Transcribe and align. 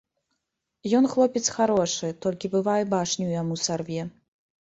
Ён 0.99 1.03
хлопец 1.11 1.43
харошы, 1.57 2.09
толькі 2.27 2.51
бывае, 2.55 2.79
башню 2.95 3.27
яму 3.41 3.59
сарве. 3.65 4.01